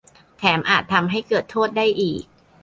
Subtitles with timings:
[0.37, 2.23] -แถมอาจทำให้เกิดโทษได้อีก